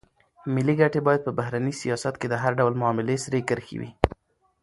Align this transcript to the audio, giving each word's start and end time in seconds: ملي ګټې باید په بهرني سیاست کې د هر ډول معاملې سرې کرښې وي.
ملي 0.53 0.73
ګټې 0.81 0.99
باید 1.07 1.21
په 1.25 1.31
بهرني 1.37 1.73
سیاست 1.81 2.13
کې 2.17 2.27
د 2.29 2.35
هر 2.43 2.51
ډول 2.59 2.73
معاملې 2.81 3.15
سرې 3.23 3.41
کرښې 3.49 3.77
وي. 3.81 3.91